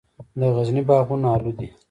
[0.39, 1.67] د غزني باغونه الو دي